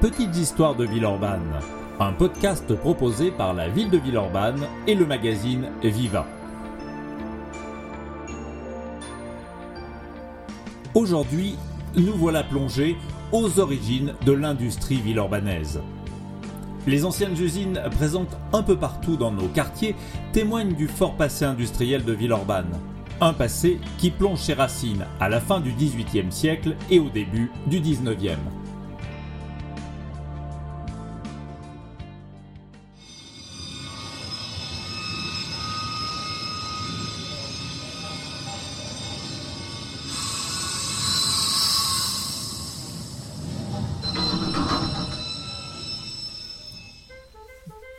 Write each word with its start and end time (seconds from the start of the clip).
petites 0.00 0.36
histoires 0.36 0.74
de 0.74 0.84
Villeurbanne, 0.84 1.60
un 2.00 2.12
podcast 2.12 2.74
proposé 2.74 3.30
par 3.30 3.54
la 3.54 3.68
ville 3.68 3.90
de 3.90 3.96
Villeurbanne 3.96 4.66
et 4.86 4.94
le 4.94 5.06
magazine 5.06 5.68
Viva. 5.82 6.26
Aujourd'hui, 10.94 11.56
nous 11.96 12.12
voilà 12.12 12.42
plongés 12.42 12.96
aux 13.32 13.58
origines 13.58 14.12
de 14.26 14.32
l'industrie 14.32 15.00
villeurbanaise. 15.00 15.80
Les 16.86 17.04
anciennes 17.04 17.40
usines 17.40 17.80
présentes 17.92 18.36
un 18.52 18.62
peu 18.62 18.76
partout 18.76 19.16
dans 19.16 19.32
nos 19.32 19.48
quartiers 19.48 19.96
témoignent 20.32 20.74
du 20.74 20.88
fort 20.88 21.16
passé 21.16 21.46
industriel 21.46 22.04
de 22.04 22.12
Villeurbanne. 22.12 22.78
Un 23.22 23.32
passé 23.32 23.80
qui 23.96 24.10
plonge 24.10 24.40
ses 24.40 24.54
racines 24.54 25.06
à 25.20 25.30
la 25.30 25.40
fin 25.40 25.60
du 25.60 25.72
XVIIIe 25.72 26.30
siècle 26.30 26.76
et 26.90 26.98
au 26.98 27.08
début 27.08 27.50
du 27.66 27.80
XIXe. 27.80 28.36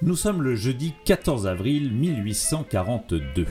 Nous 0.08 0.16
sommes 0.16 0.42
le 0.42 0.56
jeudi 0.56 0.94
14 1.04 1.48
avril 1.48 1.92
1842. 1.92 3.46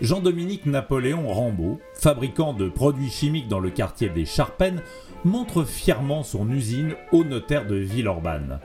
Jean-Dominique 0.00 0.64
Napoléon 0.64 1.26
Rambaud, 1.26 1.80
fabricant 1.92 2.52
de 2.52 2.68
produits 2.68 3.10
chimiques 3.10 3.48
dans 3.48 3.58
le 3.58 3.70
quartier 3.70 4.08
des 4.08 4.24
Charpennes, 4.24 4.80
montre 5.24 5.64
fièrement 5.64 6.22
son 6.22 6.48
usine 6.52 6.94
au 7.10 7.24
notaire 7.24 7.66
de 7.66 7.74
Villeurbanne. 7.74 8.60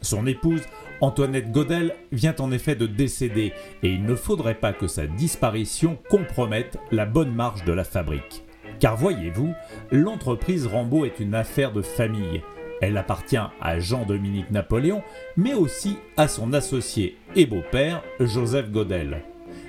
Son 0.00 0.26
épouse, 0.26 0.62
Antoinette 1.00 1.52
Godel, 1.52 1.94
vient 2.10 2.34
en 2.40 2.50
effet 2.50 2.74
de 2.74 2.88
décéder 2.88 3.52
et 3.84 3.88
il 3.88 4.02
ne 4.02 4.16
faudrait 4.16 4.58
pas 4.58 4.72
que 4.72 4.88
sa 4.88 5.06
disparition 5.06 5.96
compromette 6.10 6.78
la 6.90 7.06
bonne 7.06 7.32
marche 7.32 7.64
de 7.64 7.72
la 7.72 7.84
fabrique. 7.84 8.42
Car 8.80 8.96
voyez-vous, 8.96 9.54
l'entreprise 9.92 10.66
Rambaud 10.66 11.04
est 11.04 11.20
une 11.20 11.36
affaire 11.36 11.70
de 11.70 11.82
famille 11.82 12.42
elle 12.82 12.98
appartient 12.98 13.36
à 13.36 13.78
Jean-Dominique 13.78 14.50
Napoléon, 14.50 15.02
mais 15.36 15.54
aussi 15.54 15.96
à 16.16 16.28
son 16.28 16.52
associé 16.52 17.16
et 17.36 17.46
beau-père, 17.46 18.02
Joseph 18.20 18.70
Godel. 18.70 19.22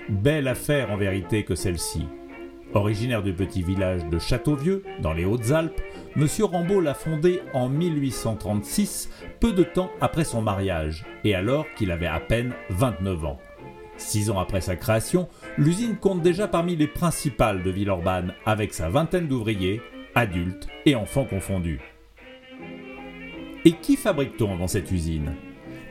Belle 0.10 0.48
affaire 0.48 0.92
en 0.92 0.98
vérité 0.98 1.44
que 1.44 1.56
celle-ci. 1.56 2.08
Originaire 2.74 3.22
du 3.22 3.34
petit 3.34 3.62
village 3.62 4.04
de 4.10 4.18
Châteauvieux, 4.18 4.84
dans 5.00 5.14
les 5.14 5.26
Hautes-Alpes, 5.26 5.80
M. 6.16 6.28
Rambaud 6.42 6.82
l'a 6.82 6.96
fondée 6.96 7.40
en 7.54 7.70
1836, 7.70 9.12
peu 9.40 9.54
de 9.54 9.64
temps 9.64 9.92
après 10.02 10.24
son 10.24 10.42
mariage, 10.42 11.06
et 11.24 11.36
alors 11.36 11.68
qu'il 11.76 11.92
avait 11.92 12.08
à 12.08 12.20
peine 12.20 12.54
29 12.72 13.26
ans. 13.26 13.40
Six 13.98 14.32
ans 14.32 14.40
après 14.40 14.62
sa 14.62 14.76
création, 14.76 15.30
l'usine 15.60 15.98
compte 15.98 16.24
déjà 16.24 16.48
parmi 16.48 16.76
les 16.76 16.88
principales 16.88 17.62
de 17.62 17.70
Villeurbanne, 17.70 18.34
avec 18.48 18.74
sa 18.74 18.90
vingtaine 18.90 19.28
d'ouvriers, 19.28 19.82
adultes 20.16 20.68
et 20.88 20.96
enfants 20.96 21.26
confondus. 21.26 21.93
Et 23.66 23.72
qui 23.72 23.96
fabrique-t-on 23.96 24.58
dans 24.58 24.68
cette 24.68 24.92
usine? 24.92 25.36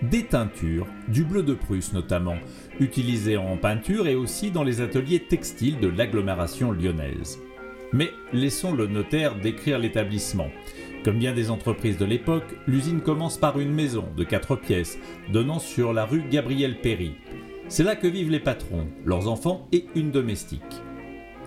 Des 0.02 0.24
teintures, 0.24 0.86
du 1.08 1.24
bleu 1.24 1.42
de 1.42 1.54
Prusse 1.54 1.94
notamment, 1.94 2.36
utilisées 2.80 3.38
en 3.38 3.56
peinture 3.56 4.08
et 4.08 4.14
aussi 4.14 4.50
dans 4.50 4.62
les 4.62 4.80
ateliers 4.80 5.20
textiles 5.20 5.78
de 5.80 5.88
l'agglomération 5.88 6.72
lyonnaise. 6.72 7.38
Mais 7.92 8.10
laissons 8.32 8.74
le 8.74 8.86
notaire 8.86 9.36
décrire 9.36 9.78
l'établissement. 9.78 10.50
Comme 11.02 11.18
bien 11.18 11.32
des 11.32 11.50
entreprises 11.50 11.96
de 11.96 12.04
l'époque, 12.04 12.56
l'usine 12.66 13.00
commence 13.00 13.38
par 13.38 13.58
une 13.58 13.72
maison 13.72 14.04
de 14.16 14.24
quatre 14.24 14.56
pièces 14.56 14.98
donnant 15.32 15.58
sur 15.58 15.92
la 15.92 16.04
rue 16.04 16.24
Gabriel 16.30 16.80
Péry. 16.80 17.14
C'est 17.68 17.84
là 17.84 17.96
que 17.96 18.06
vivent 18.06 18.30
les 18.30 18.40
patrons, 18.40 18.86
leurs 19.06 19.28
enfants 19.28 19.66
et 19.72 19.86
une 19.94 20.10
domestique. 20.10 20.60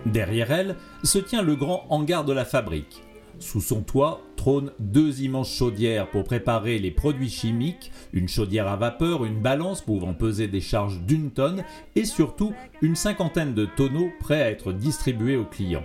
Derrière 0.06 0.50
elle 0.50 0.76
se 1.04 1.18
tient 1.18 1.42
le 1.42 1.56
grand 1.56 1.86
hangar 1.88 2.24
de 2.24 2.32
la 2.32 2.44
fabrique, 2.44 3.02
sous 3.38 3.60
son 3.60 3.82
toit 3.82 4.22
trônent 4.36 4.72
deux 4.78 5.22
immenses 5.22 5.52
chaudières 5.52 6.10
pour 6.10 6.24
préparer 6.24 6.78
les 6.78 6.90
produits 6.90 7.30
chimiques, 7.30 7.92
une 8.12 8.28
chaudière 8.28 8.68
à 8.68 8.76
vapeur, 8.76 9.24
une 9.24 9.40
balance 9.40 9.82
pouvant 9.82 10.14
peser 10.14 10.48
des 10.48 10.60
charges 10.60 11.00
d'une 11.02 11.30
tonne 11.30 11.64
et 11.94 12.04
surtout 12.04 12.52
une 12.82 12.96
cinquantaine 12.96 13.54
de 13.54 13.66
tonneaux 13.66 14.10
prêts 14.20 14.42
à 14.42 14.50
être 14.50 14.72
distribués 14.72 15.36
aux 15.36 15.44
clients. 15.44 15.84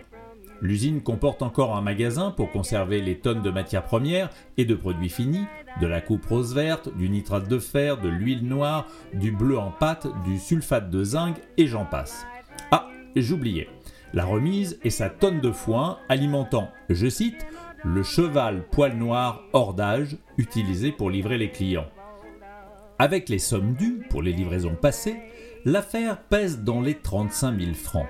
L'usine 0.62 1.02
comporte 1.02 1.42
encore 1.42 1.76
un 1.76 1.82
magasin 1.82 2.30
pour 2.30 2.52
conserver 2.52 3.02
les 3.02 3.18
tonnes 3.18 3.42
de 3.42 3.50
matières 3.50 3.84
premières 3.84 4.30
et 4.58 4.66
de 4.66 4.76
produits 4.76 5.10
finis, 5.10 5.46
de 5.82 5.88
la 5.88 6.02
coupe 6.02 6.26
rose 6.26 6.54
verte, 6.54 6.96
du 6.96 7.10
nitrate 7.10 7.48
de 7.48 7.58
fer, 7.58 8.00
de 8.00 8.10
l'huile 8.10 8.48
noire, 8.48 8.86
du 9.14 9.32
bleu 9.32 9.58
en 9.58 9.72
pâte, 9.72 10.08
du 10.24 10.38
sulfate 10.38 10.92
de 10.92 11.04
zinc 11.04 11.36
et 11.58 11.66
j'en 11.66 11.86
passe. 11.86 12.28
Ah, 12.70 12.88
j'oubliais 13.16 13.70
la 14.14 14.26
remise 14.26 14.80
est 14.84 14.90
sa 14.90 15.10
tonne 15.10 15.42
de 15.42 15.52
foin 15.52 16.00
alimentant, 16.10 16.70
je 16.90 17.08
cite, 17.08 17.46
le 17.84 18.04
cheval 18.04 18.64
poil 18.70 18.96
noir 18.96 19.44
hors 19.54 19.74
d'âge 19.74 20.18
utilisé 20.38 20.92
pour 20.92 21.10
livrer 21.10 21.38
les 21.38 21.52
clients. 21.52 21.88
Avec 23.00 23.30
les 23.30 23.40
sommes 23.40 23.74
dues 23.74 24.06
pour 24.10 24.22
les 24.22 24.34
livraisons 24.34 24.76
passées, 24.76 25.18
l'affaire 25.66 26.22
pèse 26.22 26.60
dans 26.60 26.82
les 26.82 26.96
35 26.96 27.60
000 27.60 27.74
francs. 27.74 28.08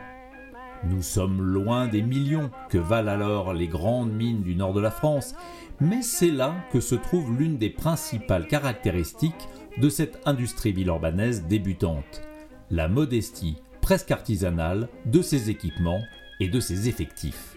Nous 0.83 1.01
sommes 1.01 1.41
loin 1.41 1.87
des 1.87 2.01
millions 2.01 2.49
que 2.69 2.79
valent 2.79 3.11
alors 3.11 3.53
les 3.53 3.67
grandes 3.67 4.11
mines 4.11 4.41
du 4.41 4.55
nord 4.55 4.73
de 4.73 4.81
la 4.81 4.91
France, 4.91 5.35
mais 5.79 6.01
c'est 6.01 6.31
là 6.31 6.55
que 6.71 6.79
se 6.79 6.95
trouve 6.95 7.37
l'une 7.37 7.57
des 7.57 7.69
principales 7.69 8.47
caractéristiques 8.47 9.47
de 9.77 9.89
cette 9.89 10.19
industrie 10.25 10.73
villeurbanaise 10.73 11.43
débutante, 11.43 12.21
la 12.71 12.87
modestie 12.87 13.57
presque 13.81 14.11
artisanale 14.11 14.87
de 15.05 15.21
ses 15.21 15.49
équipements 15.49 16.03
et 16.39 16.49
de 16.49 16.59
ses 16.59 16.87
effectifs. 16.87 17.50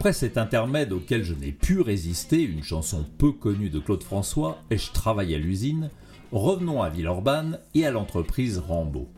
Après 0.00 0.14
cet 0.14 0.38
intermède 0.38 0.94
auquel 0.94 1.24
je 1.24 1.34
n'ai 1.34 1.52
pu 1.52 1.82
résister, 1.82 2.40
une 2.40 2.62
chanson 2.62 3.04
peu 3.18 3.32
connue 3.32 3.68
de 3.68 3.78
Claude 3.78 4.02
François, 4.02 4.56
et 4.70 4.78
je 4.78 4.90
travaille 4.92 5.34
à 5.34 5.38
l'usine, 5.38 5.90
revenons 6.32 6.80
à 6.80 6.88
Villeurbanne 6.88 7.58
et 7.74 7.84
à 7.84 7.90
l'entreprise 7.90 8.56
Rambaud. 8.56 9.10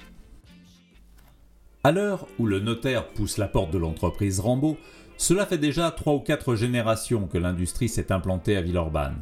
À 1.85 1.93
l'heure 1.93 2.27
où 2.41 2.47
le 2.47 2.59
notaire 2.59 3.07
pousse 3.11 3.39
la 3.39 3.47
porte 3.47 3.71
de 3.71 3.79
l'entreprise 3.79 4.41
Rambaud, 4.41 4.77
cela 5.19 5.47
fait 5.47 5.57
déjà 5.57 5.93
trois 5.93 6.15
ou 6.15 6.19
quatre 6.19 6.57
générations 6.57 7.29
que 7.29 7.39
l'industrie 7.39 7.89
s'est 7.89 8.11
implantée 8.11 8.57
à 8.57 8.61
Villeurbanne. 8.61 9.21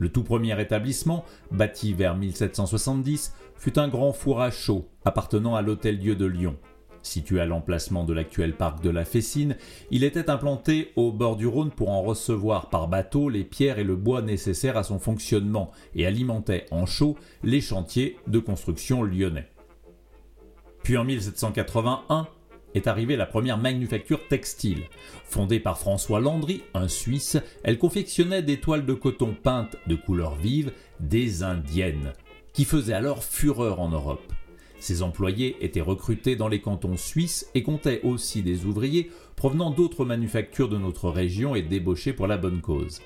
Le 0.00 0.08
tout 0.08 0.24
premier 0.24 0.60
établissement, 0.60 1.24
bâti 1.52 1.94
vers 1.94 2.16
1770, 2.16 3.34
fut 3.54 3.78
un 3.78 3.86
grand 3.86 4.12
four 4.12 4.42
à 4.42 4.50
chaud 4.50 4.88
appartenant 5.04 5.54
à 5.54 5.62
l'Hôtel-Dieu 5.62 6.16
de 6.16 6.26
Lyon, 6.26 6.56
Situé 7.08 7.40
à 7.40 7.46
l'emplacement 7.46 8.04
de 8.04 8.12
l'actuel 8.12 8.52
parc 8.52 8.82
de 8.82 8.90
la 8.90 9.06
Fessine, 9.06 9.56
il 9.90 10.04
était 10.04 10.28
implanté 10.28 10.92
au 10.94 11.10
bord 11.10 11.36
du 11.36 11.46
Rhône 11.46 11.70
pour 11.70 11.88
en 11.88 12.02
recevoir 12.02 12.68
par 12.68 12.86
bateau 12.86 13.30
les 13.30 13.44
pierres 13.44 13.78
et 13.78 13.84
le 13.84 13.96
bois 13.96 14.20
nécessaires 14.20 14.76
à 14.76 14.82
son 14.82 14.98
fonctionnement 14.98 15.70
et 15.94 16.04
alimentait 16.04 16.66
en 16.70 16.84
chaud 16.84 17.16
les 17.42 17.62
chantiers 17.62 18.18
de 18.26 18.38
construction 18.38 19.02
lyonnais. 19.02 19.48
Puis 20.82 20.98
en 20.98 21.04
1781 21.04 22.28
est 22.74 22.86
arrivée 22.86 23.16
la 23.16 23.24
première 23.24 23.56
manufacture 23.56 24.28
textile. 24.28 24.82
Fondée 25.24 25.60
par 25.60 25.78
François 25.78 26.20
Landry, 26.20 26.62
un 26.74 26.88
Suisse, 26.88 27.38
elle 27.64 27.78
confectionnait 27.78 28.42
des 28.42 28.60
toiles 28.60 28.84
de 28.84 28.92
coton 28.92 29.34
peintes 29.42 29.76
de 29.86 29.94
couleurs 29.94 30.34
vives, 30.34 30.72
des 31.00 31.42
indiennes, 31.42 32.12
qui 32.52 32.66
faisaient 32.66 32.92
alors 32.92 33.24
fureur 33.24 33.80
en 33.80 33.88
Europe. 33.88 34.30
Ces 34.78 35.02
employés 35.02 35.56
étaient 35.60 35.80
recrutés 35.80 36.36
dans 36.36 36.48
les 36.48 36.60
cantons 36.60 36.96
suisses 36.96 37.48
et 37.54 37.62
comptaient 37.62 38.00
aussi 38.02 38.42
des 38.42 38.64
ouvriers 38.64 39.10
provenant 39.36 39.70
d'autres 39.70 40.04
manufactures 40.04 40.68
de 40.68 40.78
notre 40.78 41.10
région 41.10 41.54
et 41.54 41.62
débauchés 41.62 42.12
pour 42.12 42.26
la 42.26 42.38
bonne 42.38 42.60
cause. 42.60 43.00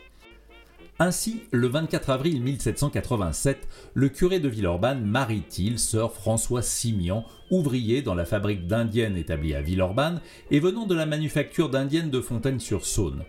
Ainsi, 0.98 1.42
le 1.50 1.66
24 1.66 2.10
avril 2.10 2.42
1787, 2.42 3.66
le 3.94 4.08
curé 4.08 4.38
de 4.38 4.48
Villeurbanne 4.48 5.04
marie-t-il 5.04 5.78
sœur 5.78 6.12
François 6.12 6.62
Simian, 6.62 7.24
ouvrier 7.50 8.02
dans 8.02 8.14
la 8.14 8.25
fabrique 8.25 8.66
d'indiennes 8.66 9.16
établie 9.16 9.54
à 9.54 9.62
Villeurbanne 9.62 10.20
et 10.50 10.60
venant 10.60 10.86
de 10.86 10.94
la 10.94 11.06
manufacture 11.06 11.70
d'indiennes 11.70 12.10
de 12.10 12.20
Fontaine-sur-Saône. 12.20 13.25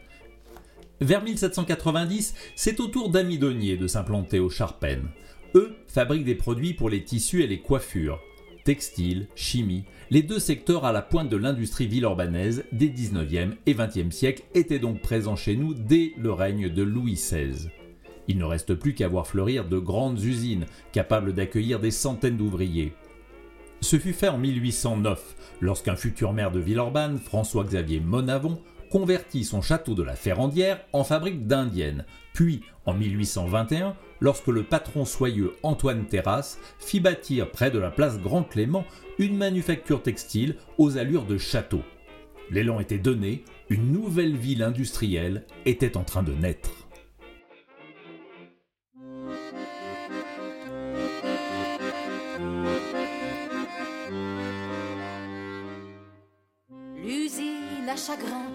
Vers 1.01 1.23
1790, 1.23 2.35
c'est 2.55 2.79
au 2.79 2.87
tour 2.87 3.09
d'Amidonnier 3.09 3.75
de 3.77 3.87
s'implanter 3.87 4.39
aux 4.39 4.49
Charpennes. 4.49 5.09
Eux 5.55 5.75
fabriquent 5.87 6.25
des 6.25 6.35
produits 6.35 6.73
pour 6.73 6.89
les 6.89 7.03
tissus 7.03 7.41
et 7.43 7.47
les 7.47 7.61
coiffures. 7.61 8.19
Textile, 8.63 9.27
chimie, 9.35 9.83
les 10.09 10.21
deux 10.21 10.39
secteurs 10.39 10.85
à 10.85 10.93
la 10.93 11.01
pointe 11.01 11.27
de 11.27 11.35
l'industrie 11.35 11.85
villeurbanaise 11.85 12.63
des 12.71 12.89
19e 12.89 13.55
et 13.65 13.73
20e 13.73 14.11
siècles 14.11 14.43
étaient 14.55 14.79
donc 14.79 15.01
présents 15.01 15.35
chez 15.35 15.57
nous 15.57 15.73
dès 15.73 16.13
le 16.17 16.31
règne 16.31 16.69
de 16.69 16.81
Louis 16.81 17.15
XVI. 17.15 17.69
Il 18.29 18.37
ne 18.37 18.45
reste 18.45 18.73
plus 18.75 18.93
qu'à 18.93 19.09
voir 19.09 19.27
fleurir 19.27 19.67
de 19.67 19.77
grandes 19.77 20.23
usines 20.23 20.65
capables 20.93 21.33
d'accueillir 21.33 21.81
des 21.81 21.91
centaines 21.91 22.37
d'ouvriers. 22.37 22.93
Ce 23.81 23.99
fut 23.99 24.13
fait 24.13 24.29
en 24.29 24.37
1809, 24.37 25.35
lorsqu'un 25.59 25.97
futur 25.97 26.31
maire 26.31 26.51
de 26.51 26.61
Villeurbanne, 26.61 27.17
François-Xavier 27.17 27.99
Monavon, 27.99 28.61
convertit 28.93 29.43
son 29.43 29.63
château 29.63 29.95
de 29.95 30.03
la 30.03 30.15
Ferrandière 30.15 30.79
en 30.93 31.03
fabrique 31.03 31.47
d'indiennes, 31.47 32.05
puis 32.31 32.61
en 32.85 32.93
1821, 32.93 33.95
lorsque 34.19 34.49
le 34.49 34.61
patron 34.61 35.03
soyeux 35.03 35.55
Antoine 35.63 36.05
Terrasse 36.05 36.59
fit 36.77 36.99
bâtir 36.99 37.49
près 37.49 37.71
de 37.71 37.79
la 37.79 37.89
place 37.89 38.19
Grand 38.19 38.43
Clément 38.43 38.85
une 39.17 39.35
manufacture 39.35 40.03
textile 40.03 40.57
aux 40.77 40.99
allures 40.99 41.25
de 41.25 41.39
château. 41.39 41.81
L'élan 42.51 42.79
était 42.79 42.99
donné, 42.99 43.43
une 43.71 43.91
nouvelle 43.91 44.37
ville 44.37 44.61
industrielle 44.61 45.47
était 45.65 45.97
en 45.97 46.03
train 46.03 46.21
de 46.21 46.33
naître. 46.33 46.87
L'usine 57.03 57.89
à 57.89 57.95
chagrin 57.95 58.52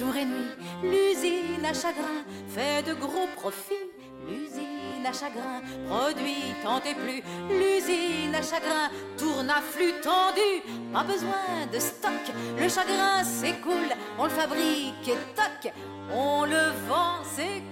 jour 0.00 0.16
et 0.16 0.24
nuit. 0.24 0.50
L'usine 0.82 1.64
à 1.64 1.74
chagrin 1.74 2.24
fait 2.48 2.82
de 2.88 2.94
gros 2.94 3.28
profits. 3.36 3.86
L'usine 4.26 5.04
à 5.06 5.12
chagrin 5.12 5.60
produit 5.88 6.54
tant 6.62 6.80
et 6.80 6.94
plus. 6.94 7.22
L'usine 7.50 8.34
à 8.34 8.42
chagrin 8.42 8.88
tourne 9.18 9.50
à 9.50 9.60
flux 9.60 9.92
tendu. 10.02 10.50
Pas 10.92 11.04
besoin 11.04 11.66
de 11.70 11.78
stock. 11.78 12.34
Le 12.58 12.68
chagrin 12.68 13.22
s'écoule. 13.24 13.92
On 14.18 14.24
le 14.24 14.30
fabrique 14.30 15.06
et 15.06 15.20
toc. 15.36 15.72
On 16.14 16.44
le 16.46 16.72
vend, 16.88 17.20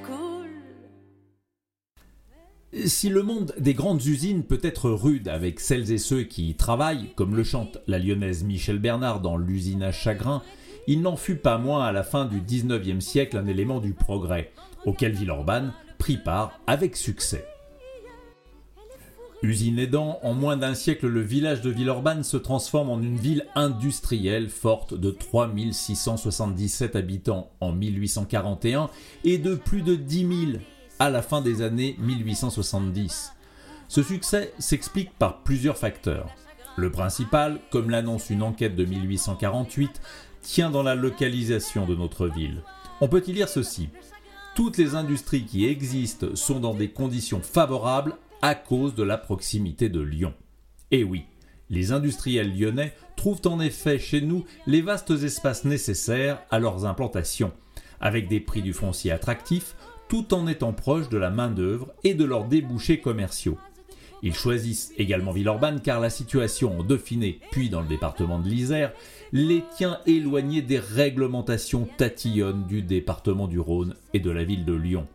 cool. 0.06 0.48
Si 2.86 3.08
le 3.08 3.22
monde 3.22 3.54
des 3.58 3.72
grandes 3.72 4.04
usines 4.04 4.44
peut 4.44 4.60
être 4.62 4.90
rude 4.90 5.28
avec 5.28 5.60
celles 5.60 5.90
et 5.90 5.98
ceux 5.98 6.24
qui 6.24 6.50
y 6.50 6.54
travaillent, 6.54 7.14
comme 7.14 7.34
le 7.34 7.44
chante 7.44 7.78
la 7.86 7.98
lyonnaise 7.98 8.44
Michel 8.44 8.78
Bernard 8.78 9.20
dans 9.20 9.38
L'usine 9.38 9.82
à 9.82 9.92
chagrin, 9.92 10.42
il 10.88 11.02
n'en 11.02 11.16
fut 11.16 11.36
pas 11.36 11.58
moins 11.58 11.84
à 11.84 11.92
la 11.92 12.02
fin 12.02 12.24
du 12.24 12.40
XIXe 12.40 13.04
siècle 13.04 13.36
un 13.36 13.46
élément 13.46 13.78
du 13.78 13.92
progrès, 13.92 14.52
auquel 14.86 15.12
Villeurbanne 15.12 15.74
prit 15.98 16.16
part 16.16 16.58
avec 16.66 16.96
succès. 16.96 17.46
Usine 19.42 19.78
aidant, 19.78 20.18
en 20.22 20.32
moins 20.32 20.56
d'un 20.56 20.74
siècle, 20.74 21.06
le 21.06 21.20
village 21.20 21.60
de 21.60 21.68
Villeurbanne 21.68 22.24
se 22.24 22.38
transforme 22.38 22.88
en 22.88 23.02
une 23.02 23.18
ville 23.18 23.46
industrielle 23.54 24.48
forte 24.48 24.94
de 24.94 25.10
3677 25.10 26.96
habitants 26.96 27.50
en 27.60 27.72
1841 27.72 28.88
et 29.24 29.36
de 29.36 29.56
plus 29.56 29.82
de 29.82 29.94
10 29.94 30.18
000 30.52 30.62
à 30.98 31.10
la 31.10 31.20
fin 31.20 31.42
des 31.42 31.60
années 31.60 31.96
1870. 31.98 33.34
Ce 33.88 34.02
succès 34.02 34.54
s'explique 34.58 35.12
par 35.18 35.42
plusieurs 35.42 35.76
facteurs. 35.76 36.34
Le 36.78 36.92
principal, 36.92 37.58
comme 37.70 37.90
l'annonce 37.90 38.30
une 38.30 38.42
enquête 38.42 38.76
de 38.76 38.84
1848, 38.84 40.00
tient 40.48 40.70
dans 40.70 40.82
la 40.82 40.94
localisation 40.94 41.84
de 41.84 41.94
notre 41.94 42.26
ville. 42.26 42.62
On 43.02 43.08
peut 43.08 43.22
y 43.26 43.34
lire 43.34 43.50
ceci. 43.50 43.90
Toutes 44.54 44.78
les 44.78 44.94
industries 44.94 45.44
qui 45.44 45.66
existent 45.66 46.34
sont 46.34 46.58
dans 46.58 46.72
des 46.72 46.88
conditions 46.88 47.42
favorables 47.42 48.16
à 48.40 48.54
cause 48.54 48.94
de 48.94 49.02
la 49.02 49.18
proximité 49.18 49.90
de 49.90 50.00
Lyon. 50.00 50.32
Et 50.90 51.04
oui, 51.04 51.26
les 51.68 51.92
industriels 51.92 52.58
lyonnais 52.58 52.94
trouvent 53.14 53.42
en 53.44 53.60
effet 53.60 53.98
chez 53.98 54.22
nous 54.22 54.46
les 54.66 54.80
vastes 54.80 55.10
espaces 55.10 55.66
nécessaires 55.66 56.40
à 56.50 56.58
leurs 56.58 56.86
implantations, 56.86 57.52
avec 58.00 58.26
des 58.26 58.40
prix 58.40 58.62
du 58.62 58.72
foncier 58.72 59.12
attractifs, 59.12 59.76
tout 60.08 60.32
en 60.32 60.46
étant 60.46 60.72
proches 60.72 61.10
de 61.10 61.18
la 61.18 61.28
main-d'œuvre 61.28 61.92
et 62.04 62.14
de 62.14 62.24
leurs 62.24 62.46
débouchés 62.46 63.00
commerciaux. 63.02 63.58
Ils 64.22 64.34
choisissent 64.34 64.92
également 64.98 65.32
Villeurbanne 65.32 65.80
car 65.80 66.00
la 66.00 66.10
situation 66.10 66.78
en 66.78 66.82
Dauphiné 66.82 67.40
puis 67.50 67.68
dans 67.70 67.80
le 67.80 67.88
département 67.88 68.38
de 68.38 68.48
l'Isère 68.48 68.92
les 69.32 69.62
tient 69.76 70.00
éloignés 70.06 70.62
des 70.62 70.78
réglementations 70.78 71.88
tatillonnes 71.96 72.66
du 72.66 72.82
département 72.82 73.46
du 73.46 73.60
Rhône 73.60 73.94
et 74.14 74.20
de 74.20 74.30
la 74.30 74.44
ville 74.44 74.64
de 74.64 74.74
Lyon. 74.74 75.06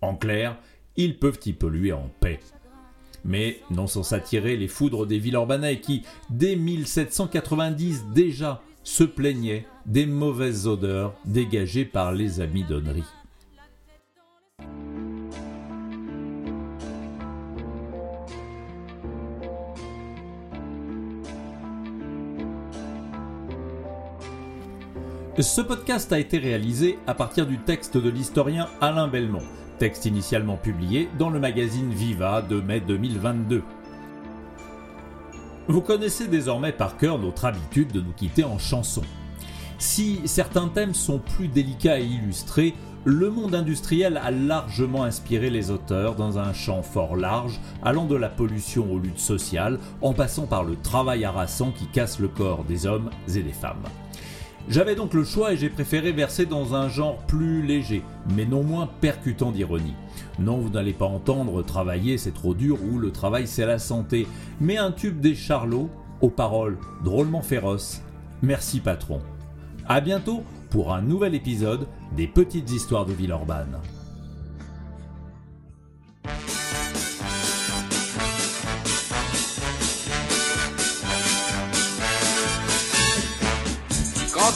En 0.00 0.14
clair, 0.14 0.56
ils 0.96 1.18
peuvent 1.18 1.40
y 1.44 1.52
polluer 1.52 1.92
en 1.92 2.10
paix. 2.20 2.40
Mais 3.24 3.60
non 3.70 3.86
sans 3.86 4.02
s'attirer 4.02 4.56
les 4.56 4.68
foudres 4.68 5.06
des 5.06 5.18
Villeurbanais 5.18 5.80
qui, 5.80 6.02
dès 6.30 6.56
1790 6.56 8.06
déjà, 8.14 8.62
se 8.84 9.04
plaignaient 9.04 9.66
des 9.86 10.06
mauvaises 10.06 10.66
odeurs 10.66 11.14
dégagées 11.24 11.84
par 11.84 12.12
les 12.12 12.40
amidonneries. 12.40 13.04
Ce 25.40 25.60
podcast 25.60 26.12
a 26.12 26.18
été 26.18 26.36
réalisé 26.38 26.98
à 27.06 27.14
partir 27.14 27.46
du 27.46 27.58
texte 27.58 27.96
de 27.96 28.10
l'historien 28.10 28.66
Alain 28.80 29.06
Belmont, 29.06 29.44
texte 29.78 30.04
initialement 30.04 30.56
publié 30.56 31.08
dans 31.16 31.30
le 31.30 31.38
magazine 31.38 31.92
Viva 31.92 32.42
de 32.42 32.60
mai 32.60 32.80
2022. 32.80 33.62
Vous 35.68 35.80
connaissez 35.80 36.26
désormais 36.26 36.72
par 36.72 36.96
cœur 36.96 37.20
notre 37.20 37.44
habitude 37.44 37.92
de 37.92 38.00
nous 38.00 38.12
quitter 38.14 38.42
en 38.42 38.58
chanson. 38.58 39.02
Si 39.78 40.22
certains 40.24 40.66
thèmes 40.66 40.94
sont 40.94 41.20
plus 41.20 41.46
délicats 41.46 41.92
à 41.92 41.98
illustrer, 42.00 42.74
le 43.04 43.30
monde 43.30 43.54
industriel 43.54 44.16
a 44.16 44.32
largement 44.32 45.04
inspiré 45.04 45.50
les 45.50 45.70
auteurs 45.70 46.16
dans 46.16 46.40
un 46.40 46.52
champ 46.52 46.82
fort 46.82 47.14
large, 47.14 47.60
allant 47.84 48.06
de 48.06 48.16
la 48.16 48.28
pollution 48.28 48.92
aux 48.92 48.98
luttes 48.98 49.20
sociales, 49.20 49.78
en 50.02 50.14
passant 50.14 50.48
par 50.48 50.64
le 50.64 50.74
travail 50.74 51.24
harassant 51.24 51.70
qui 51.70 51.86
casse 51.86 52.18
le 52.18 52.26
corps 52.26 52.64
des 52.64 52.86
hommes 52.86 53.10
et 53.28 53.40
des 53.40 53.52
femmes. 53.52 53.84
J'avais 54.70 54.94
donc 54.94 55.14
le 55.14 55.24
choix 55.24 55.54
et 55.54 55.56
j'ai 55.56 55.70
préféré 55.70 56.12
verser 56.12 56.44
dans 56.44 56.74
un 56.74 56.90
genre 56.90 57.16
plus 57.26 57.62
léger, 57.62 58.02
mais 58.36 58.44
non 58.44 58.62
moins 58.62 58.86
percutant 59.00 59.50
d'ironie. 59.50 59.94
Non, 60.38 60.58
vous 60.58 60.68
n'allez 60.68 60.92
pas 60.92 61.06
entendre 61.06 61.62
travailler 61.62 62.18
c'est 62.18 62.34
trop 62.34 62.52
dur 62.52 62.76
ou 62.82 62.98
le 62.98 63.10
travail 63.10 63.46
c'est 63.46 63.64
la 63.64 63.78
santé, 63.78 64.26
mais 64.60 64.76
un 64.76 64.92
tube 64.92 65.20
des 65.20 65.34
charlots, 65.34 65.88
aux 66.20 66.28
paroles 66.28 66.76
drôlement 67.02 67.42
féroces. 67.42 68.02
Merci 68.42 68.80
patron. 68.80 69.20
A 69.88 70.02
bientôt 70.02 70.42
pour 70.68 70.92
un 70.92 71.00
nouvel 71.00 71.34
épisode 71.34 71.86
des 72.14 72.26
Petites 72.26 72.70
Histoires 72.70 73.06
de 73.06 73.14
Villeurbanne. 73.14 73.78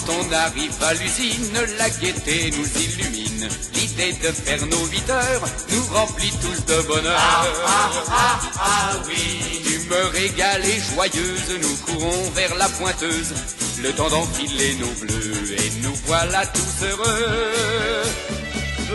On 0.09 0.33
arrive 0.33 0.83
à 0.83 0.95
l'usine, 0.95 1.53
la 1.79 1.91
gaieté 1.91 2.51
nous 2.51 2.67
illumine. 2.81 3.49
L'idée 3.75 4.13
de 4.13 4.33
faire 4.33 4.67
nos 4.67 4.87
huit 4.87 5.09
heures 5.11 5.43
nous 5.71 5.85
remplit 5.95 6.33
tous 6.41 6.65
de 6.65 6.83
bonheur. 6.83 7.17
Ah, 7.19 7.45
ah, 7.67 7.91
ah, 8.09 8.41
ah, 8.59 8.93
oui. 9.07 9.63
Humeur 9.75 10.15
égale 10.17 10.65
et 10.65 10.81
joyeuse, 10.81 11.59
nous 11.61 11.77
courons 11.87 12.31
vers 12.35 12.55
la 12.57 12.69
pointeuse. 12.69 13.35
Le 13.83 13.93
temps 13.93 14.09
d'enfiler 14.11 14.75
nos 14.75 14.93
bleus 15.01 15.53
et 15.53 15.71
nous 15.83 15.95
voilà 16.07 16.47
tous 16.47 16.87
heureux. 16.87 18.03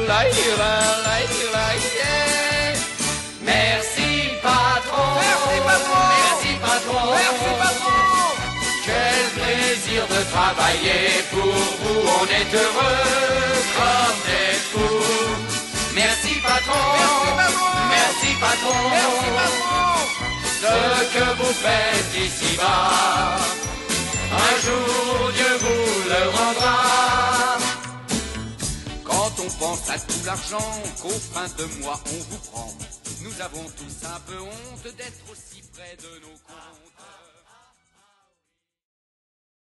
Laïla, 0.08 0.74
laïla, 1.06 1.37
travailler 10.32 11.24
pour 11.32 11.46
vous, 11.80 12.00
on 12.20 12.26
est 12.40 12.50
heureux 12.54 13.04
comme 13.78 14.20
des 14.28 14.54
fous. 14.70 15.36
Merci 15.96 16.34
patron, 16.42 16.86
Merci, 16.94 17.32
patron. 17.42 17.72
merci 17.90 18.30
patron, 18.40 18.80
Merci, 18.92 19.30
patron. 19.38 19.88
ce 20.62 21.18
que 21.18 21.26
vous 21.40 21.54
faites 21.66 22.12
ici-bas, 22.28 23.38
un 24.32 24.54
jour 24.66 25.32
Dieu 25.34 25.54
vous 25.62 26.10
le 26.10 26.30
rendra. 26.38 26.78
Quand 29.04 29.32
on 29.46 29.50
pense 29.60 29.90
à 29.90 29.98
tout 30.00 30.22
l'argent 30.26 30.82
qu'au 31.02 31.10
fin 31.34 31.48
de 31.58 31.66
mois 31.82 32.00
on 32.06 32.20
vous 32.30 32.40
prend. 32.52 32.74
Nous 33.22 33.42
avons 33.42 33.64
tous 33.78 34.06
un 34.08 34.20
peu 34.28 34.40
honte 34.40 34.84
d'être 34.96 35.24
aussi 35.32 35.62
près 35.74 35.96
de 35.98 36.22
nos 36.22 36.38
comptes. 36.48 36.87